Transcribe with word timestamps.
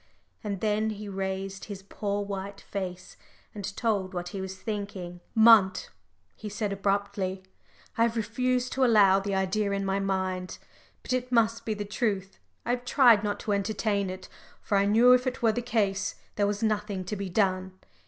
And 0.43 0.61
then 0.61 0.89
he 0.89 1.07
raised 1.07 1.65
his 1.65 1.83
poor 1.83 2.25
white 2.25 2.61
face, 2.61 3.15
and 3.53 3.77
told 3.77 4.15
what 4.15 4.29
he 4.29 4.41
was 4.41 4.55
thinking. 4.57 5.19
"Munt," 5.37 5.89
he 6.35 6.49
said, 6.49 6.73
abruptly, 6.73 7.43
"I 7.99 8.01
have 8.01 8.15
refused 8.17 8.73
to 8.73 8.83
allow 8.83 9.19
the 9.19 9.35
idea 9.35 9.69
in 9.73 9.85
my 9.85 9.99
mind 9.99 10.57
but 11.03 11.13
it 11.13 11.31
must 11.31 11.65
be 11.65 11.75
the 11.75 11.85
truth. 11.85 12.39
I 12.65 12.71
have 12.71 12.83
tried 12.83 13.23
not 13.23 13.39
to 13.41 13.51
entertain 13.53 14.09
it, 14.09 14.27
for 14.59 14.75
I 14.75 14.85
knew 14.87 15.13
if 15.13 15.27
it 15.27 15.43
were 15.43 15.51
the 15.51 15.61
case, 15.61 16.15
there 16.35 16.47
was 16.47 16.63
nothing 16.63 17.05
to 17.05 17.15
be 17.15 17.29
done. 17.29 17.73